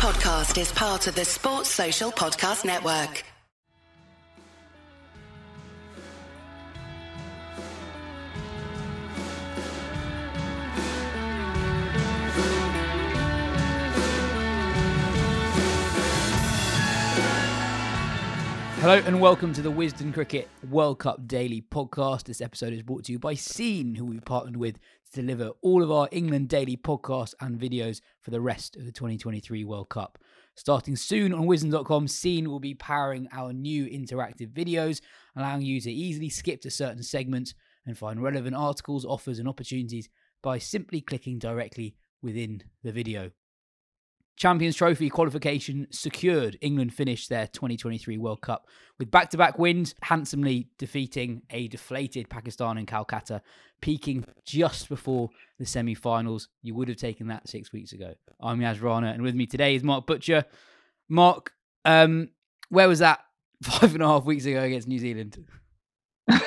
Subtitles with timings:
[0.00, 3.22] podcast is part of the Sports Social Podcast Network.
[18.80, 22.24] Hello and welcome to the Wisden Cricket World Cup Daily Podcast.
[22.24, 24.78] This episode is brought to you by SEEEN, who we've partnered with
[25.12, 28.92] to deliver all of our England Daily podcasts and videos for the rest of the
[28.92, 30.18] 2023 World Cup.
[30.56, 35.00] Starting soon on Wisden.com, SEEEN will be powering our new interactive videos,
[35.36, 37.54] allowing you to easily skip to certain segments
[37.86, 40.08] and find relevant articles, offers, and opportunities
[40.42, 43.30] by simply clicking directly within the video.
[44.40, 46.56] Champions Trophy qualification secured.
[46.62, 48.66] England finished their 2023 World Cup
[48.98, 53.42] with back to back wins, handsomely defeating a deflated Pakistan in Calcutta,
[53.82, 56.48] peaking just before the semi finals.
[56.62, 58.14] You would have taken that six weeks ago.
[58.40, 60.46] I'm Yas Rana, and with me today is Mark Butcher.
[61.10, 61.52] Mark,
[61.84, 62.30] um,
[62.70, 63.20] where was that
[63.62, 65.44] five and a half weeks ago against New Zealand?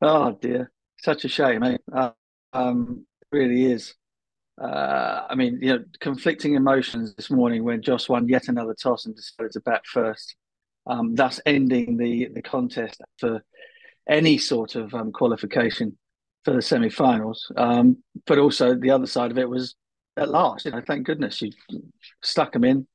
[0.00, 0.72] oh, dear.
[1.02, 1.76] Such a shame, eh?
[1.92, 2.12] Uh,
[2.54, 3.92] um, really is
[4.60, 9.06] uh, I mean, you know, conflicting emotions this morning when Jos won yet another toss
[9.06, 10.36] and decided to bat first,
[10.86, 13.42] um, thus ending the the contest for
[14.08, 15.96] any sort of um, qualification
[16.44, 17.50] for the semi-finals.
[17.56, 19.74] Um, but also the other side of it was
[20.16, 21.52] at last, you know, thank goodness you
[22.22, 22.86] stuck them in,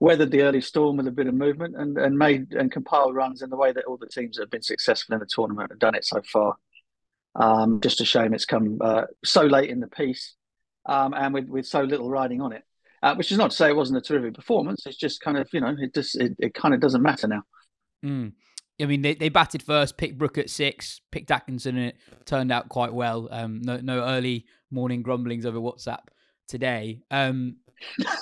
[0.00, 3.42] weathered the early storm with a bit of movement, and and made and compiled runs
[3.42, 5.78] in the way that all the teams that have been successful in the tournament have
[5.78, 6.56] done it so far.
[7.36, 10.34] Um, just a shame it's come uh, so late in the piece
[10.86, 12.62] um, and with, with so little riding on it.
[13.02, 14.86] Uh, which is not to say it wasn't a terrific performance.
[14.86, 17.42] It's just kind of you know it just it, it kind of doesn't matter now.
[18.04, 18.32] Mm.
[18.80, 22.52] I mean, they, they batted first, picked Brook at six, picked Atkinson, and it turned
[22.52, 23.28] out quite well.
[23.30, 26.02] Um, no, no early morning grumblings over WhatsApp
[26.46, 27.00] today.
[27.10, 27.56] Um,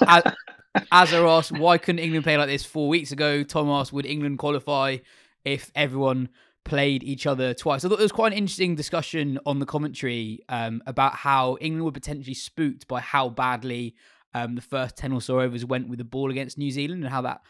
[0.92, 3.42] Azar asked, why couldn't England play like this four weeks ago?
[3.42, 4.98] Tom asked, would England qualify
[5.44, 6.28] if everyone
[6.64, 7.84] played each other twice.
[7.84, 11.84] I thought there was quite an interesting discussion on the commentary um, about how England
[11.84, 13.94] were potentially spooked by how badly
[14.34, 17.12] um, the first 10 or so overs went with the ball against New Zealand and
[17.12, 17.42] how that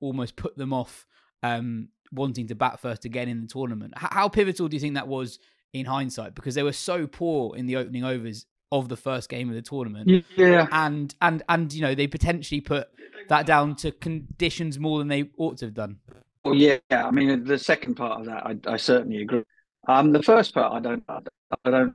[0.00, 1.06] almost put them off
[1.42, 3.94] um, wanting to bat first again in the tournament.
[3.96, 5.38] H- how pivotal do you think that was
[5.72, 6.34] in hindsight?
[6.34, 9.62] Because they were so poor in the opening overs of the first game of the
[9.62, 10.24] tournament.
[10.36, 10.66] Yeah.
[10.72, 12.88] And and and you know, they potentially put
[13.28, 15.98] that down to conditions more than they ought to have done.
[16.44, 19.44] Well, yeah, I mean the second part of that, I, I certainly agree.
[19.88, 21.94] Um, the first part, I don't, I don't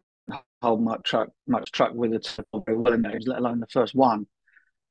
[0.62, 4.28] hold much truck, much truck with it well in those, let alone the first one.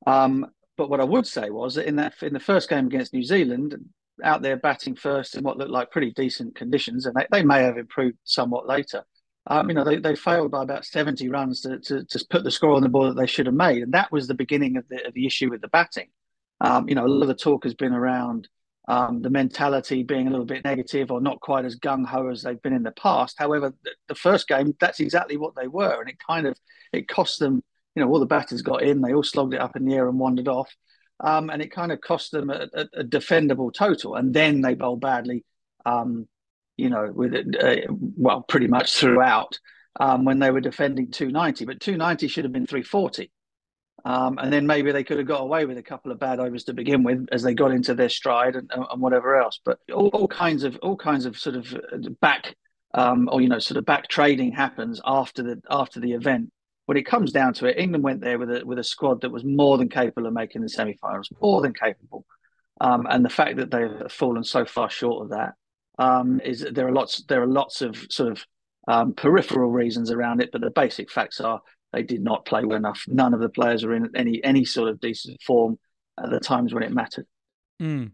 [0.07, 0.47] Um,
[0.77, 3.23] but what I would say was that in that in the first game against New
[3.23, 3.77] Zealand,
[4.23, 7.63] out there batting first in what looked like pretty decent conditions, and they, they may
[7.63, 9.05] have improved somewhat later.
[9.49, 12.51] Um, you know, they, they failed by about 70 runs to, to, to put the
[12.51, 13.83] score on the board that they should have made.
[13.83, 16.09] And that was the beginning of the, of the issue with the batting.
[16.61, 18.49] Um, you know, a lot of the talk has been around
[18.89, 22.43] um, the mentality being a little bit negative or not quite as gung ho as
[22.43, 23.37] they've been in the past.
[23.39, 26.57] However, the, the, first game, that's exactly what they were, and it kind of
[26.93, 27.63] it cost them.
[27.95, 30.09] You know, all the batters got in, they all slogged it up in the air
[30.09, 30.71] and wandered off,
[31.21, 34.15] um, and it kind of cost them a, a, a, defendable total.
[34.15, 35.45] And then they bowled badly,
[35.87, 36.29] um,
[36.77, 39.59] you know, with it, uh, well, pretty much throughout
[39.99, 43.31] um, when they were defending 290, but 290 should have been 340.
[44.07, 46.63] Um, and then maybe they could have got away with a couple of bad overs
[46.65, 49.59] to begin with as they got into their stride and, and whatever else.
[49.65, 52.55] But all, all, kinds of all kinds of sort of uh, back
[52.95, 56.53] um, or you know sort of back trading happens after the after the event.
[56.85, 59.33] When it comes down to it, England went there with a with a squad that
[59.33, 62.25] was more than capable of making the semi-finals, more than capable.
[62.81, 65.55] Um, and the fact that they've fallen so far short of that
[65.99, 68.47] um, is there are lots there are lots of sort of
[68.87, 71.61] um, peripheral reasons around it, but the basic facts are
[71.97, 73.03] they did not play well enough.
[73.09, 75.79] None of the players were in any any sort of decent form
[76.23, 77.27] at the times when it mattered.
[77.81, 78.13] Mm.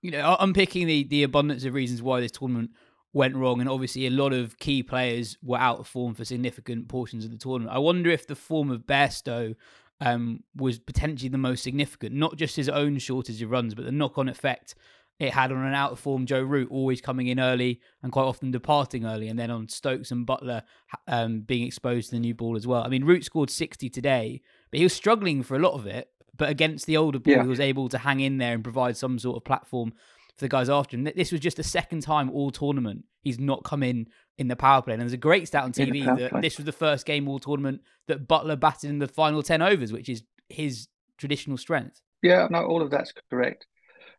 [0.00, 2.70] You know, I unpicking the the abundance of reasons why this tournament
[3.12, 6.88] went wrong, and obviously a lot of key players were out of form for significant
[6.88, 7.76] portions of the tournament.
[7.76, 9.54] I wonder if the form of Bairstow
[10.00, 13.92] um, was potentially the most significant, not just his own shortage of runs, but the
[13.92, 14.74] knock on effect
[15.20, 18.24] it had on an out of form Joe Root, always coming in early and quite
[18.24, 20.62] often departing early, and then on Stokes and Buttler
[21.06, 22.82] um, being exposed to the new ball as well.
[22.82, 24.40] I mean, Root scored 60 today,
[24.70, 26.08] but he was struggling for a lot of it.
[26.36, 27.42] But against the older ball, yeah.
[27.42, 29.92] he was able to hang in there and provide some sort of platform
[30.36, 31.04] for the guys after him.
[31.04, 34.06] This was just the second time all tournament he's not come in
[34.38, 34.94] in the power play.
[34.94, 37.82] And there's a great stat on TV that this was the first game all tournament
[38.08, 40.88] that Buttler batted in the final 10 overs, which is his
[41.18, 42.00] traditional strength.
[42.22, 43.66] Yeah, no, all of that's correct.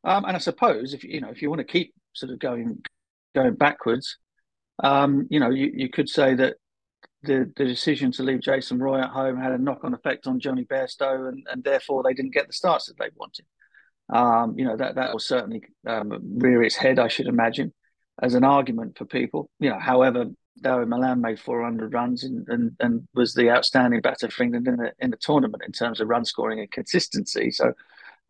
[0.03, 2.81] Um, and I suppose if you know if you want to keep sort of going
[3.35, 4.17] going backwards,
[4.83, 6.55] um, you know, you, you could say that
[7.23, 10.39] the, the decision to leave Jason Roy at home had a knock on effect on
[10.39, 13.45] Johnny Bairstow, and, and therefore they didn't get the starts that they wanted.
[14.09, 17.73] Um, you know that that will certainly um, rear its head, I should imagine,
[18.21, 19.49] as an argument for people.
[19.59, 20.25] You know, however,
[20.61, 24.77] Dawid Malan made 400 runs and, and, and was the outstanding batter for England in
[24.77, 27.51] the in the tournament in terms of run scoring and consistency.
[27.51, 27.73] So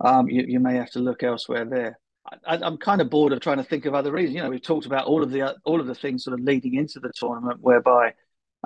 [0.04, 2.00] um, you, you may have to look elsewhere there.
[2.46, 4.36] I, am kind of bored of trying to think of other reasons.
[4.36, 6.76] You know, we've talked about all of the all of the things sort of leading
[6.76, 8.14] into the tournament, whereby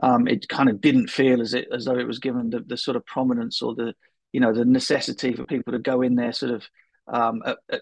[0.04, 2.78] um, it kind of didn't feel as it as though it was given the, the
[2.78, 3.94] sort of prominence or the
[4.34, 6.68] you know the necessity for people to go in there sort of
[7.08, 7.78] um, uh, uh,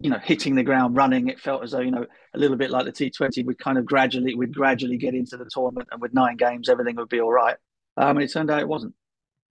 [0.00, 1.28] you know hitting the ground running.
[1.28, 3.86] It felt as though you know a little bit like the T20, we'd kind of
[3.86, 7.32] gradually we'd gradually get into the tournament, and with nine games, everything would be all
[7.32, 7.56] right.
[7.96, 8.94] Um, and it turned out it wasn't.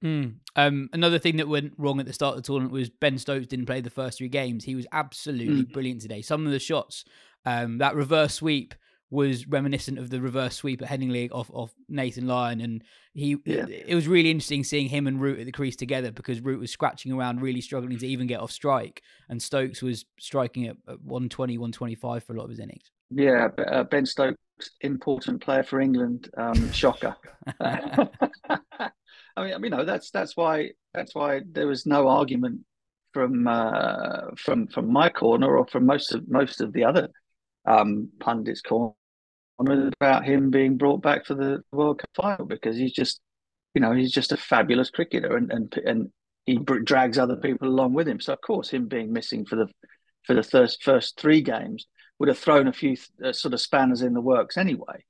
[0.04, 0.36] Mm.
[0.56, 3.48] Um, another thing that went wrong at the start of the tournament was Ben Stokes
[3.48, 4.64] didn't play the first three games.
[4.64, 5.74] He was absolutely mm.
[5.74, 6.22] brilliant today.
[6.22, 7.06] Some of the shots,
[7.46, 8.76] um, that reverse sweep
[9.10, 12.60] was reminiscent of the reverse sweep at Headingley off, off Nathan Lyon.
[12.60, 12.84] And
[13.14, 13.66] he yeah.
[13.68, 16.72] it was really interesting seeing him and Root at the crease together because Root was
[16.72, 19.02] scratching around, really struggling to even get off strike.
[19.30, 22.92] And Stokes was striking at, at 120, 125 for a lot of his innings.
[23.10, 24.38] Yeah, uh, Ben Stokes,
[24.82, 26.30] important player for England.
[26.38, 27.16] Um, shocker.
[29.38, 32.62] I mean, you know, that's that's why that's why there was no argument
[33.14, 37.10] from uh, from from my corner or from most of most of the other
[37.66, 38.94] um, pundits' corner
[39.60, 43.20] about him being brought back for the World Cup final because he's just,
[43.74, 46.12] you know, he's just a fabulous cricketer and and and
[46.46, 48.20] he drags other people along with him.
[48.20, 49.68] So of course, him being missing for the
[50.26, 51.86] for the first first three games
[52.20, 55.06] would have thrown a few uh, sort of spanners in the works anyway.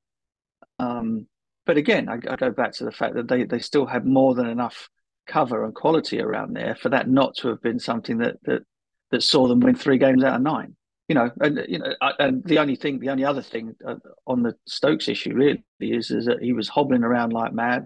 [0.79, 1.27] Um,
[1.67, 4.33] but again, I, I, go back to the fact that they, they still had more
[4.33, 4.89] than enough
[5.27, 8.63] cover and quality around there for that not to have been something that that
[9.11, 10.75] that saw them win three games out of nine.
[11.07, 14.43] You know, and you know, and the only thing, the only other thing uh, on
[14.43, 17.85] the Stokes issue really is is that he was hobbling around like mad.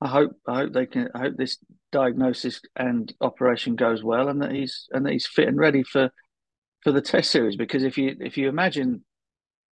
[0.00, 1.08] I hope I hope they can.
[1.14, 1.58] I hope this
[1.92, 6.10] diagnosis and operation goes well, and that he's and that he's fit and ready for
[6.82, 7.56] for the Test series.
[7.56, 9.04] Because if you if you imagine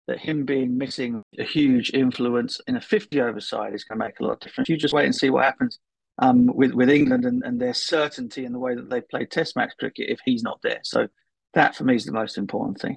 [0.08, 4.04] that him being missing a huge influence in a 50 over side is going to
[4.04, 4.68] make a lot of difference.
[4.68, 5.78] You just wait and see what happens
[6.18, 9.56] um, with, with England and, and their certainty in the way that they play Test
[9.56, 10.80] match cricket if he's not there.
[10.82, 11.08] So
[11.54, 12.96] that for me is the most important thing.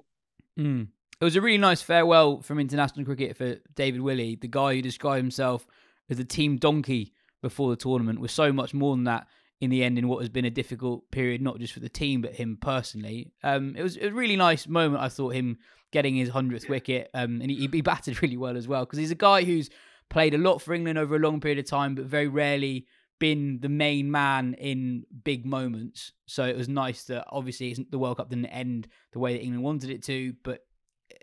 [0.60, 0.88] Mm.
[1.20, 4.82] It was a really nice farewell from international cricket for David Willey, the guy who
[4.82, 5.66] described himself
[6.10, 9.28] as a team donkey before the tournament, was so much more than that
[9.62, 12.22] in the end in what has been a difficult period, not just for the team
[12.22, 13.32] but him personally.
[13.44, 15.02] Um, it was a really nice moment.
[15.02, 15.58] I thought him
[15.92, 19.12] getting his hundredth wicket, um, and he, he batted really well as well because he's
[19.12, 19.70] a guy who's
[20.10, 22.86] played a lot for England over a long period of time, but very rarely
[23.18, 26.12] been the main man in big moments.
[26.26, 29.64] So it was nice that obviously the World Cup didn't end the way that England
[29.64, 30.66] wanted it to, but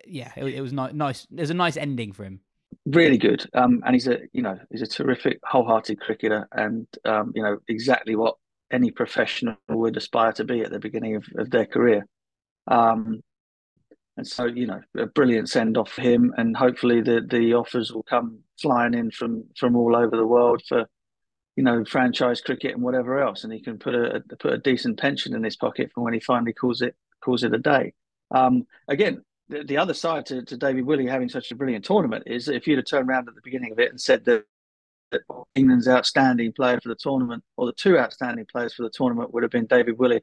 [0.07, 1.27] yeah, it, it was nice.
[1.31, 2.41] There's a nice ending for him.
[2.87, 7.33] Really good, um, and he's a you know he's a terrific wholehearted cricketer, and um,
[7.35, 8.37] you know exactly what
[8.71, 12.07] any professional would aspire to be at the beginning of, of their career.
[12.67, 13.23] Um,
[14.17, 17.93] and so, you know, a brilliant send off for him, and hopefully the the offers
[17.93, 20.87] will come flying in from from all over the world for,
[21.57, 24.99] you know, franchise cricket and whatever else, and he can put a put a decent
[24.99, 27.95] pension in his pocket for when he finally calls it calls it a day.
[28.31, 29.23] Um, again,
[29.53, 32.67] the, the other side to, to David Willey having such a brilliant tournament is if
[32.67, 34.45] you'd have turned around at the beginning of it and said that,
[35.11, 35.21] that
[35.55, 39.43] England's outstanding player for the tournament, or the two outstanding players for the tournament, would
[39.43, 40.23] have been David Willey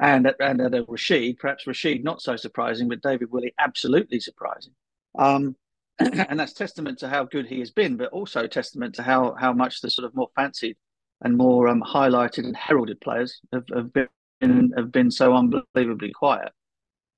[0.00, 4.72] and and uh, Rashid, perhaps Rashid not so surprising, but David Willey absolutely surprising.
[5.18, 5.56] Um,
[5.98, 9.52] and that's testament to how good he has been, but also testament to how how
[9.52, 10.78] much the sort of more fancied
[11.20, 16.50] and more um, highlighted and heralded players have, have been have been so unbelievably quiet.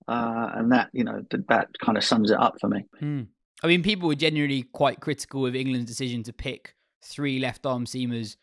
[0.09, 2.87] Uh, and that you know that, that kind of sums it up for me.
[2.99, 3.23] Hmm.
[3.63, 7.85] I mean, people were genuinely quite critical of England's decision to pick three left arm
[7.85, 8.37] seamers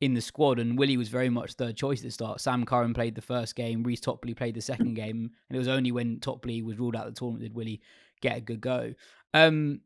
[0.00, 2.40] in the squad, and Willey was very much third choice at the start.
[2.40, 5.68] Sam Curran played the first game, Reece Topley played the second game, and it was
[5.68, 7.80] only when Topley was ruled out of the tournament did Willey
[8.20, 8.94] get a good go.
[9.32, 9.80] Um,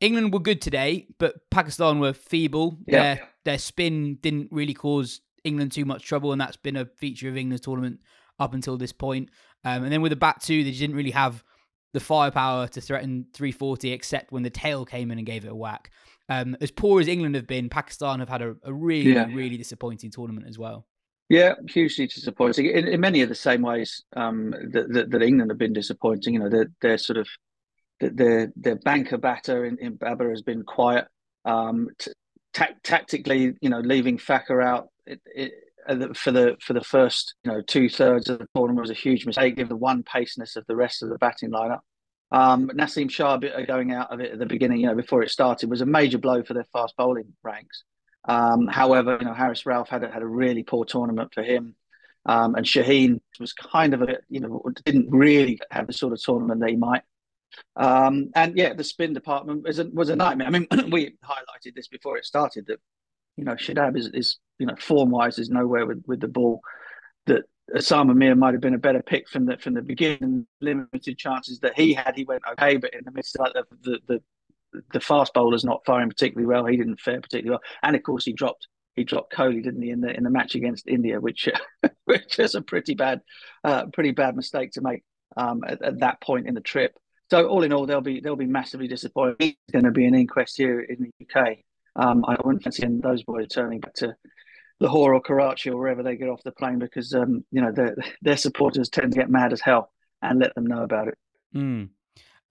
[0.00, 2.78] England were good today, but Pakistan were feeble.
[2.86, 3.02] Yeah.
[3.02, 7.28] Their their spin didn't really cause England too much trouble, and that's been a feature
[7.28, 8.00] of England's tournament
[8.38, 9.28] up until this point.
[9.64, 11.44] Um, and then with the bat two, they didn't really have
[11.92, 15.54] the firepower to threaten 340, except when the tail came in and gave it a
[15.54, 15.90] whack.
[16.28, 19.26] Um, as poor as England have been, Pakistan have had a, a really, yeah.
[19.26, 20.86] really disappointing tournament as well.
[21.28, 25.50] Yeah, hugely disappointing in, in many of the same ways um, that, that, that, England
[25.50, 26.34] have been disappointing.
[26.34, 27.28] You know, they're, they're sort of
[28.00, 31.06] their their banker batter in, in Babar has been quiet.
[31.44, 32.12] Um, t-
[32.52, 35.52] t- tactically, you know, leaving Fakhar out it, it,
[36.14, 39.26] for the for the first you know two thirds of the tournament was a huge
[39.26, 39.56] mistake.
[39.56, 41.80] Given the one paceness of the rest of the batting lineup,
[42.32, 45.68] Um, Naseem Shah going out of it at the beginning, you know, before it started,
[45.68, 47.84] was a major blow for their fast bowling ranks.
[48.28, 51.74] Um, however, you know, Haris Rauf had a, had a really poor tournament for him.
[52.26, 56.22] Um, and Shaheen was kind of a, you know, didn't really have the sort of
[56.22, 57.02] tournament that he might.
[57.76, 60.46] Um, and yeah, the spin department was a, was a nightmare.
[60.46, 62.78] I mean, we highlighted this before it started that,
[63.40, 66.60] you know, Shadab is, is you know, form wise is nowhere with, with the ball.
[67.26, 67.44] That
[67.74, 70.46] Usama Mir might have been a better pick from the from the beginning.
[70.60, 74.22] Limited chances that he had, he went okay, but in the midst of the, the
[74.92, 76.66] the fast bowler's not firing particularly well.
[76.66, 79.90] He didn't fare particularly well, and of course he dropped he dropped Kohli, didn't he,
[79.90, 81.48] in the in the match against India, which
[82.04, 83.22] which is a pretty bad
[83.64, 85.02] uh, pretty bad mistake to make
[85.38, 86.94] um, at, at, that point in the trip.
[87.30, 89.36] So all in all, they'll be they'll be massively disappointed.
[89.38, 91.58] It's going to be an inquest here in the UK.
[92.00, 94.16] Um, I wouldn't fancy those boys turning back to
[94.80, 97.94] Lahore or Karachi or wherever they get off the plane because um, you know their
[98.22, 99.92] their supporters tend to get mad as hell
[100.22, 101.18] and let them know about it.
[101.54, 101.90] Mm.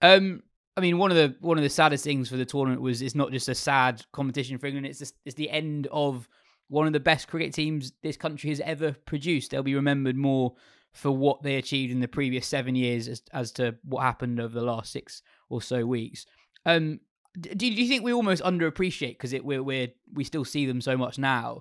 [0.02, 0.42] Um,
[0.76, 3.16] I mean, one of the one of the saddest things for the tournament was it's
[3.16, 4.86] not just a sad competition for England.
[4.86, 6.28] It's just, it's the end of
[6.68, 9.50] one of the best cricket teams this country has ever produced.
[9.50, 10.54] They'll be remembered more
[10.92, 14.54] for what they achieved in the previous seven years as, as to what happened over
[14.54, 16.26] the last six or so weeks.
[16.64, 17.00] Um,
[17.38, 20.96] do, you think we almost underappreciate because it we're, we're we still see them so
[20.96, 21.60] much now?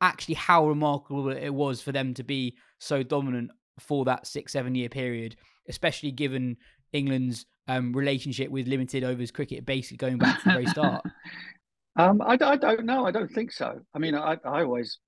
[0.00, 4.74] Actually, how remarkable it was for them to be so dominant for that six seven
[4.74, 5.36] year period,
[5.68, 6.56] especially given
[6.92, 11.04] England's um, relationship with limited overs cricket, basically going back to the very start?
[11.96, 13.06] um, I, I don't know.
[13.06, 13.80] I don't think so.
[13.94, 14.98] I mean, I, I always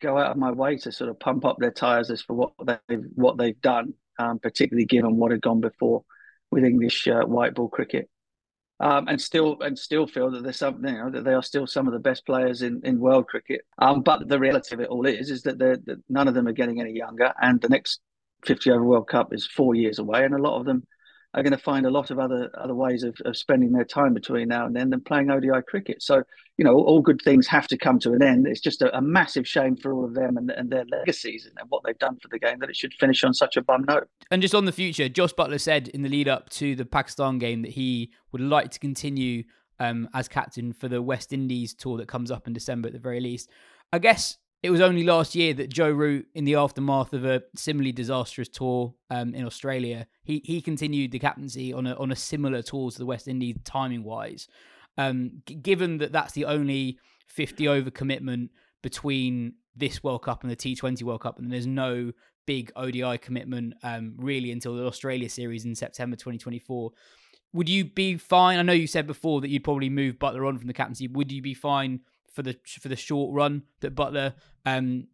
[0.00, 2.52] go out of my way to sort of pump up their tyres as for what
[2.88, 6.04] they've what they've done, um, particularly given what had gone before
[6.50, 8.08] with English uh, white ball cricket.
[8.80, 11.66] Um, and still and still feel that there's some you know that they are still
[11.66, 13.62] some of the best players in, in world cricket.
[13.78, 16.52] Um, but the reality of it all is is that, that none of them are
[16.52, 18.00] getting any younger, and the next
[18.44, 20.86] 50 over World Cup is four years away, and a lot of them
[21.34, 24.14] are going to find a lot of other other ways of, of spending their time
[24.14, 26.02] between now and then than playing ODI cricket.
[26.02, 26.22] So,
[26.56, 28.46] you know, all good things have to come to an end.
[28.46, 31.68] It's just a, a massive shame for all of them and, and their legacies and
[31.68, 34.08] what they've done for the game that it should finish on such a bum note.
[34.30, 37.38] And just on the future, Jos Buttler said in the lead up to the Pakistan
[37.38, 39.44] game that he would like to continue
[39.80, 42.98] um, as captain for the West Indies tour that comes up in December at the
[42.98, 43.50] very least.
[43.92, 47.42] I guess it was only last year that Joe Root, in the aftermath of a
[47.54, 52.16] similarly disastrous tour um, in Australia, he he continued the captaincy on a on a
[52.16, 54.48] similar tour to the West Indies timing wise.
[54.96, 56.98] Um, g- given that that's the only
[57.28, 58.50] 50 over commitment
[58.82, 62.10] between this World Cup and the T20 World Cup, and there's no
[62.46, 66.90] big ODI commitment um, really until the Australia series in September 2024.
[67.52, 68.58] Would you be fine?
[68.58, 71.06] I know you said before that you'd probably move Buttler on from the captaincy.
[71.06, 72.00] Would you be fine
[72.32, 75.08] for the for the short run that Buttler um,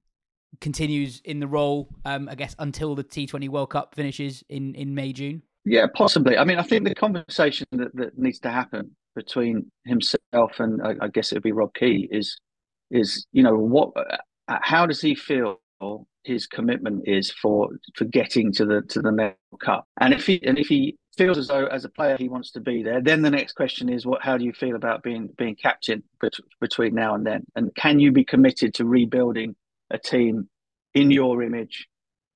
[0.61, 4.94] continues in the role, um, I guess, until the T20 World Cup finishes in, in
[4.94, 5.42] May, June?
[5.64, 6.37] Yeah, possibly.
[6.37, 10.94] I mean, I think the conversation that, that needs to happen between himself and I,
[11.00, 12.38] I guess it would be Rob Key is
[12.90, 14.16] is you know what uh,
[14.47, 15.61] how does he feel
[16.25, 20.42] his commitment is for for getting to the to the next cup and if he
[20.44, 23.00] and if he feels as though as a player he wants to be there.
[23.00, 24.23] Then the next question is, what?
[24.23, 27.44] How do you feel about being being captain bet- between now and then?
[27.54, 29.56] And can you be committed to rebuilding
[29.90, 30.49] a team
[30.94, 31.88] in your image,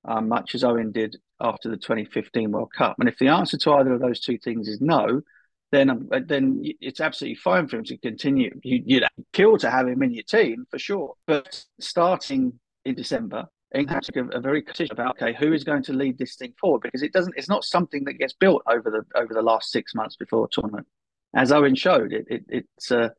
[0.05, 2.97] um, much as Eoin did after the 2015 World Cup?
[2.99, 5.23] And if the answer to either of those two things is no,
[5.71, 8.59] then um, then it's absolutely fine for him to continue.
[8.63, 13.47] You, would kill to have him in your team for sure, but starting in December
[13.75, 16.55] England took a, a very decision about okay, who is going to lead this thing
[16.59, 17.35] forward because it doesn't.
[17.37, 20.49] It's not something that gets built over the over the last six months before a
[20.51, 20.87] tournament.
[21.35, 23.11] As Eoin showed, it, it it's uh,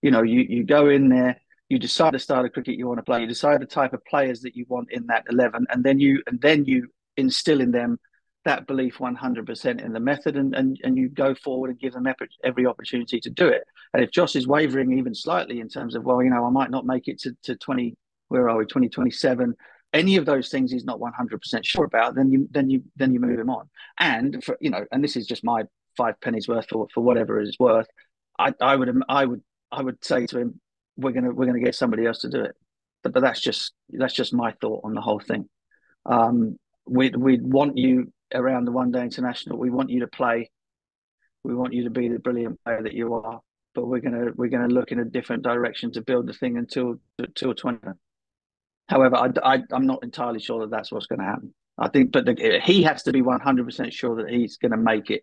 [0.00, 2.98] you know you you go in there, you decide the style of cricket you want
[2.98, 5.84] to play, you decide the type of players that you want in that eleven, and
[5.84, 7.98] then you and then you instill in them
[8.44, 12.12] that belief 100% in the method and, and, and you go forward and give them
[12.42, 13.62] every opportunity to do it.
[13.94, 16.70] And if Josh is wavering even slightly in terms of, well, you know, I might
[16.70, 17.96] not make it to, to 20,
[18.28, 19.54] where are we, 2027,
[19.92, 23.20] any of those things he's not 100% sure about, then you then you then you
[23.20, 23.68] move him on.
[23.98, 25.64] And for you know, and this is just my
[25.96, 27.86] five pennies worth for, for whatever it's worth.
[28.38, 30.60] I, I would I would I would say to him,
[30.96, 32.56] we're gonna we're gonna get somebody else to do it.
[33.02, 35.48] But but that's just that's just my thought on the whole thing.
[36.06, 39.58] Um, we we want you around the one day international.
[39.58, 40.50] We want you to play.
[41.44, 43.40] We want you to be the brilliant player that you are.
[43.74, 46.96] But we're gonna we're gonna look in a different direction to build the thing until
[47.18, 47.88] until twenty.
[48.92, 51.54] However, I, am not entirely sure that that's what's going to happen.
[51.78, 55.10] I think, but the, he has to be 100% sure that he's going to make
[55.10, 55.22] it,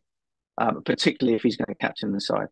[0.58, 2.48] um, particularly if he's going to captain the side.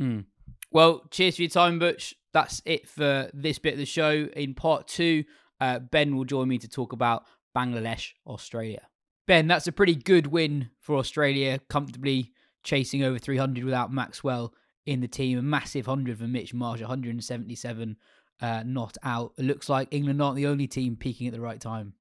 [0.00, 0.24] Mm.
[0.72, 2.14] Well, cheers for your time, Butch.
[2.32, 4.28] That's it for this bit of the show.
[4.34, 5.22] In part two,
[5.60, 7.22] uh, Ben will join me to talk about
[7.56, 8.88] Bangladesh, Australia.
[9.28, 12.32] Ben, that's a pretty good win for Australia, comfortably
[12.64, 14.54] chasing over 300 without Maxwell
[14.86, 15.38] in the team.
[15.38, 17.96] A massive 100 for Mitch Marsh, 177
[18.42, 19.32] uh, not out.
[19.38, 21.94] It looks like England aren't the only team peaking at the right time.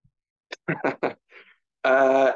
[1.83, 2.31] uh,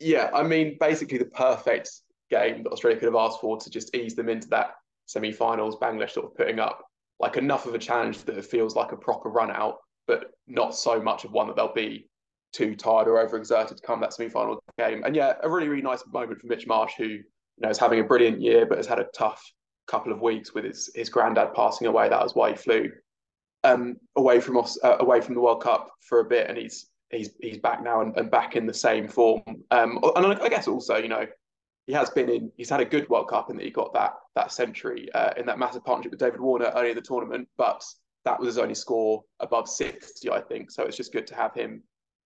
[0.00, 1.90] yeah, I mean, basically the perfect
[2.30, 4.72] game that Australia could have asked for to just ease them into that
[5.06, 5.76] semi-finals.
[5.76, 6.84] Bangladesh sort of putting up
[7.20, 9.76] like enough of a challenge that it feels like a proper run out,
[10.08, 12.08] but not so much of one that they'll be
[12.52, 15.04] too tired or overexerted to come that semi-final game.
[15.04, 17.22] And yeah, a really really nice moment for Mitch Marsh, who you
[17.60, 19.40] know is having a brilliant year, but has had a tough
[19.86, 22.08] couple of weeks with his his granddad passing away.
[22.08, 22.90] That was why he flew
[23.64, 26.90] um, away from us, uh, away from the World Cup for a bit, and he's
[27.10, 29.42] he's he's back now and, and back in the same form.
[29.70, 31.26] Um, and I guess also, you know,
[31.86, 32.52] he has been in.
[32.56, 35.46] He's had a good World Cup in that he got that that century uh, in
[35.46, 37.84] that massive partnership with David Warner early in the tournament, but
[38.24, 40.70] that was his only score above sixty, I think.
[40.70, 41.82] So it's just good to have him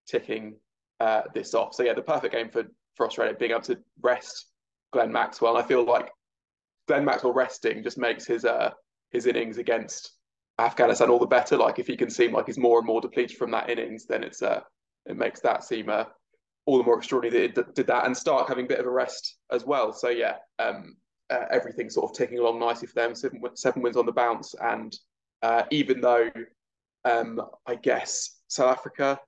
[0.07, 0.57] ticking
[1.01, 1.75] uh, this off.
[1.75, 2.65] So yeah, the perfect game for
[2.95, 4.47] for Australia being able to rest
[4.93, 5.57] Glenn Maxwell.
[5.57, 6.11] And I feel like
[6.89, 8.71] Glenn Maxwell resting just makes his uh
[9.11, 10.18] his innings against
[10.59, 11.57] Afghanistan all the better.
[11.57, 14.23] Like if he can seem like he's more and more depleted from that innings, then
[14.23, 14.61] it's uh
[15.07, 16.05] it makes that seem uh,
[16.67, 18.91] all the more extraordinary that it did that and Starc having a bit of a
[18.91, 19.93] rest as well.
[19.93, 20.97] So yeah, um,
[21.31, 23.15] uh, everything sort of ticking along nicely for them.
[23.15, 24.95] Seven, seven wins on the bounce, and
[25.43, 26.31] uh, even though
[27.05, 29.19] um, I guess South Africa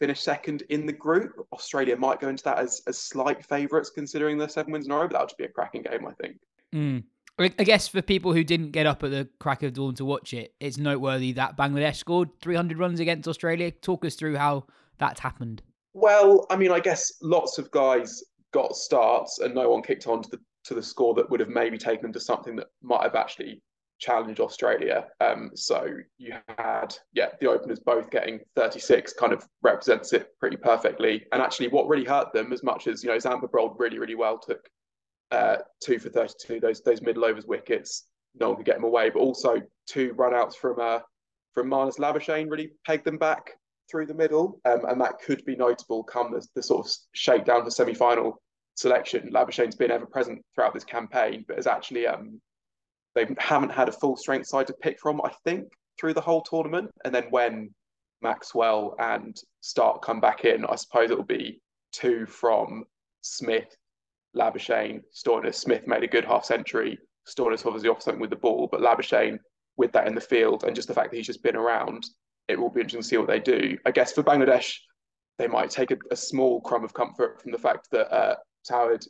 [0.00, 4.38] finished second in the group, Australia might go into that as, as slight favourites considering
[4.38, 5.02] their seven wins in a row.
[5.02, 6.38] But that would be a cracking game, I think.
[6.74, 7.04] Mm.
[7.40, 10.34] I guess for people who didn't get up at the crack of dawn to watch
[10.34, 13.70] it, it's noteworthy that Bangladesh scored 300 runs against Australia.
[13.70, 14.66] Talk us through how
[14.98, 15.62] that's happened.
[15.94, 20.22] Well, I mean, I guess lots of guys got starts and no one kicked on
[20.22, 23.02] to the to the score that would have maybe taken them to something that might
[23.02, 23.62] have actually
[23.98, 25.06] challenged Australia.
[25.20, 25.86] Um, so
[26.18, 31.24] you had, yeah, the openers both getting 36 kind of represents it pretty perfectly.
[31.32, 34.14] And actually, what really hurt them, as much as you know, Zampa bowled really, really
[34.14, 34.68] well, took
[35.30, 38.06] uh, two for 32, those those middle overs wickets,
[38.38, 41.00] no one could get them away, but also two run outs from uh,
[41.52, 43.52] from Marnus Labuschagne really pegged them back
[43.90, 47.64] through the middle, um, and that could be notable come the, the sort of shakedown
[47.64, 48.40] for semi final
[48.74, 49.30] selection.
[49.32, 52.40] Labuschagne's been ever present throughout this campaign, but has actually um,
[53.14, 56.42] they haven't had a full strength side to pick from, I think, through the whole
[56.42, 56.90] tournament.
[57.04, 57.74] And then when
[58.22, 61.60] Maxwell and Starc come back in, I suppose it will be
[61.92, 62.84] two from
[63.22, 63.76] Smith,
[64.36, 65.56] Labuschagne, Stoinis.
[65.56, 66.98] Smith made a good half century.
[67.28, 69.38] Stoinis obviously off something with the ball, but Labuschagne
[69.76, 72.04] with that in the field and just the fact that he's just been around,
[72.48, 73.78] it will be interesting to see what they do.
[73.86, 74.76] I guess for Bangladesh,
[75.38, 78.36] they might take a, a small crumb of comfort from the fact that uh,
[78.68, 79.06] Tawhid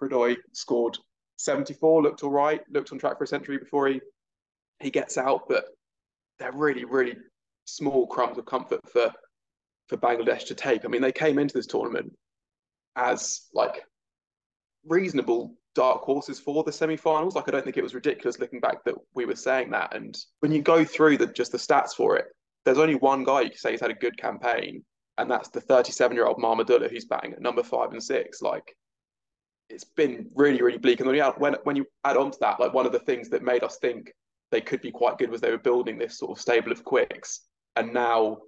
[0.00, 0.98] Hridoy scored
[1.36, 4.00] 74, looked all right, looked on track for a century before he
[4.80, 5.66] he gets out, but
[6.38, 7.16] they're really, really
[7.66, 9.12] small crumbs of comfort for
[9.88, 10.84] for Bangladesh to take.
[10.84, 12.12] I mean, they came into this tournament
[12.96, 13.84] as like
[14.86, 17.34] reasonable dark horses for the semi-finals.
[17.34, 19.94] Like I don't think it was ridiculous looking back that we were saying that.
[19.94, 22.26] And when you go through the just the stats for it,
[22.64, 24.84] there's only one guy you can say he's had a good campaign,
[25.18, 28.42] and that's the 37-year-old Mahmudullah who's batting at number five and six.
[28.42, 28.76] Like
[29.68, 31.00] it's been really, really bleak.
[31.00, 32.98] And when you add, when when you add on to that, like one of the
[33.00, 34.12] things that made us think
[34.50, 37.42] they could be quite good was they were building this sort of stable of quicks,
[37.76, 38.38] and now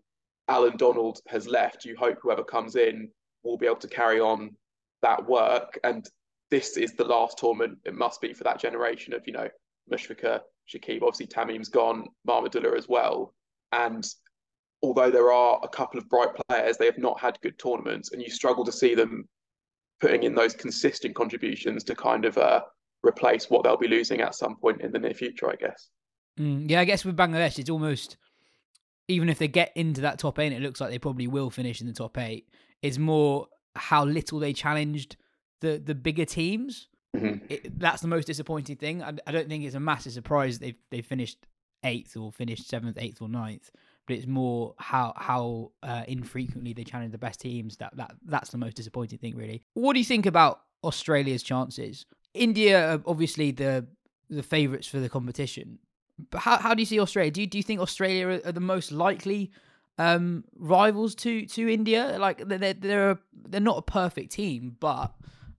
[0.49, 1.85] Allan Donald has left.
[1.85, 3.09] You hope whoever comes in
[3.45, 4.57] will be able to carry on
[5.03, 5.79] that work.
[5.85, 6.09] And
[6.53, 9.49] this is the last tournament it must be for that generation of you know
[9.91, 11.03] Mushfiqur, Shakib.
[11.03, 13.35] Obviously, Tamim's gone, Mahmudullah as well.
[13.73, 14.07] And
[14.83, 18.21] although there are a couple of bright players, they have not had good tournaments, and
[18.21, 19.27] you struggle to see them
[19.99, 22.61] putting in those consistent contributions to kind of uh,
[23.03, 25.89] replace what they'll be losing at some point in the near future, I guess.
[26.39, 28.19] Mm, yeah, I guess with Bangladesh, it's almost
[29.09, 31.81] even if they get into that top eight, it looks like they probably will finish
[31.81, 32.47] in the top eight.
[32.83, 35.17] It's more how little they challenged
[35.63, 36.89] the the bigger teams.
[37.17, 37.47] Mm-hmm.
[37.49, 39.03] It, that's the most disappointing thing.
[39.03, 41.47] I, I, don't think it's a massive surprise they've they finished
[41.85, 43.71] eighth or finished seventh, eighth or ninth
[44.07, 47.77] but it's more how how uh, infrequently they challenge the best teams.
[47.77, 49.63] That that that's the most disappointing thing, really.
[49.75, 52.07] What do you think about Australia's chances?
[52.35, 53.87] India are obviously the
[54.29, 55.79] the favourites for the competition,
[56.31, 57.31] but how how do you see Australia?
[57.31, 59.53] Do you, do you think Australia are, are the most likely
[59.99, 62.17] um, rivals to to India?
[62.19, 65.15] Like they're they're they're not a perfect team, but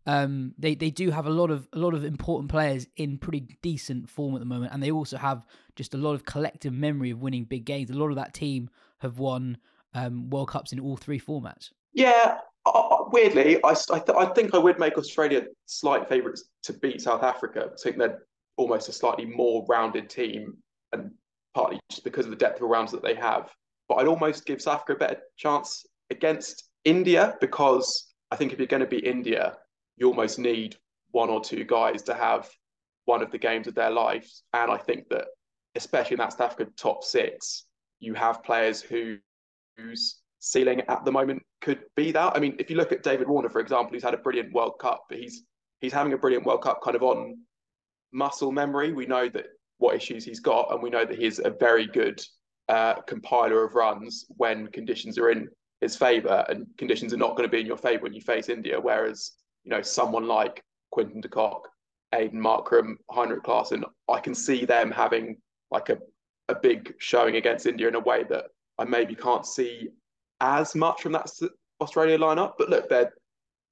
[0.05, 3.57] um, they they do have a lot of a lot of important players in pretty
[3.61, 7.11] decent form at the moment, and they also have just a lot of collective memory
[7.11, 7.89] of winning big games.
[7.89, 9.57] A lot of that team have won
[9.93, 11.69] um, World Cups in all three formats.
[11.93, 16.73] Yeah, uh, weirdly, I, I, th- I, think I would make Australia slight favourites to
[16.73, 17.69] beat South Africa.
[17.71, 18.23] I think they're
[18.57, 20.57] almost a slightly more rounded team,
[20.91, 21.11] and
[21.53, 23.49] partly just because of the depth of rounds that they have.
[23.87, 28.59] But I'd almost give South Africa a better chance against India because I think if
[28.59, 29.55] you're going to be India,
[29.97, 30.75] you almost need
[31.11, 32.49] one or two guys to have
[33.05, 34.43] one of the games of their lives.
[34.53, 35.25] And I think that,
[35.75, 37.65] especially in that South Africa top six,
[37.99, 39.17] you have players who,
[39.77, 42.35] whose ceiling at the moment could be that.
[42.35, 44.75] I mean, if you look at David Warner, for example, he's had a brilliant World
[44.79, 45.43] Cup, but he's
[45.79, 47.37] he's having a brilliant World Cup kind of on
[48.11, 48.93] muscle memory.
[48.93, 49.45] We know that
[49.77, 52.21] what issues he's got, and we know that he's a very good
[52.69, 55.47] uh, compiler of runs when conditions are in
[55.81, 58.49] his favour, and conditions are not going to be in your favour when you face
[58.49, 58.79] India.
[58.79, 59.31] Whereas,
[59.63, 61.69] you know, someone like Quinton de Kock,
[62.13, 65.37] Aiden Markram, Heinrich Klaasen, I can see them having
[65.71, 65.97] like a,
[66.49, 68.45] a big showing against India in a way that
[68.77, 69.89] I maybe can't see
[70.41, 71.29] as much from that
[71.81, 72.53] Australia lineup.
[72.57, 73.11] But look, they're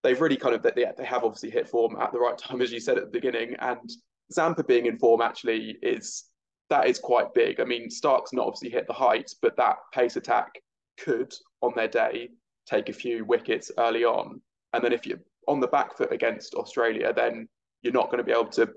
[0.04, 2.72] they've really kind of yeah, they have obviously hit form at the right time, as
[2.72, 3.90] you said at the beginning, and
[4.34, 6.26] Zampa being in form actually is
[6.70, 7.60] that is quite big.
[7.60, 10.54] I mean, Starc's not obviously hit the heights, but that pace attack
[10.98, 12.30] could, on their day,
[12.66, 14.42] take a few wickets early on.
[14.74, 17.48] And then if you're on the back foot against Australia, then
[17.82, 18.70] you're not going to be able to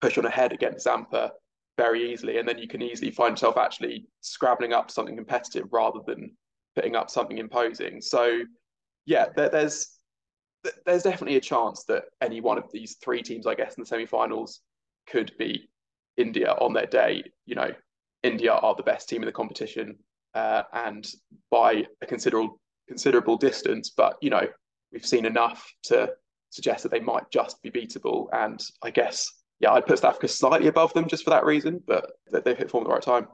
[0.00, 1.32] push on ahead against Zampa
[1.76, 2.38] very easily.
[2.38, 6.36] And then you can easily find yourself actually scrabbling up something competitive rather than
[6.74, 8.00] putting up something imposing.
[8.00, 8.40] So,
[9.06, 9.98] yeah, there, there's
[10.86, 13.86] there's definitely a chance that any one of these three teams, I guess, in the
[13.86, 14.60] semi-finals
[15.08, 15.68] could be
[16.16, 17.24] India on their day.
[17.46, 17.70] You know,
[18.22, 19.98] India are the best team in the competition,
[20.34, 21.06] uh, and
[21.50, 23.90] by a considerable considerable distance.
[23.90, 24.46] But you know,
[24.92, 26.12] we've seen enough to
[26.50, 28.26] suggest that they might just be beatable.
[28.32, 29.28] And I guess,
[29.60, 32.70] yeah, I'd put South Africa slightly above them just for that reason, but they've hit
[32.70, 33.28] form at the right time.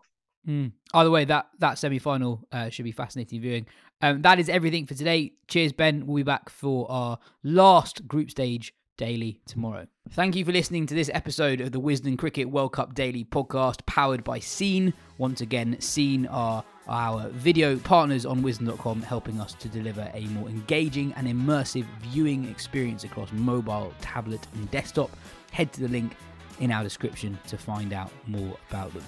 [0.46, 0.72] Mm.
[0.94, 3.66] Either way, that that semi final uh, should be fascinating viewing.
[4.00, 5.32] Um, that is everything for today.
[5.48, 6.06] Cheers, Ben.
[6.06, 9.86] We'll be back for our last group stage daily tomorrow.
[10.10, 13.84] Thank you for listening to this episode of the Wisden Cricket World Cup Daily podcast
[13.86, 14.94] powered by SEEEN.
[15.18, 20.48] Once again, SEEEN are our video partners on wisden.com, helping us to deliver a more
[20.48, 25.10] engaging and immersive viewing experience across mobile, tablet, and desktop.
[25.50, 26.16] Head to the link
[26.60, 29.04] in our description to find out more about them.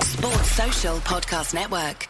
[0.00, 2.08] Sports Social Podcast Network.